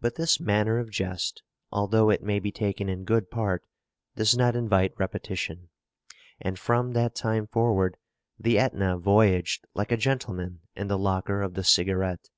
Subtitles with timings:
[0.00, 1.42] But this manner of jest,
[1.72, 3.64] although it may be taken in good part,
[4.14, 5.68] does not invite repetition;
[6.40, 7.96] and from that time forward,
[8.38, 12.30] the Etna voyaged like a gentleman in the locker of the Cigarette.